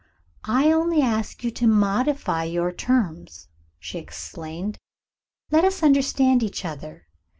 [0.49, 4.79] "I only ask you to modify your terms," she explained.
[5.51, 7.05] "Let us understand each other.